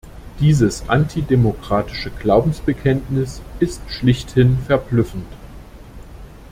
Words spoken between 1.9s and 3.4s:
Glaubensbekenntnis